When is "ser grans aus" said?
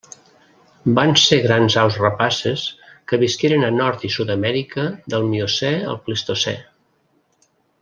1.23-1.97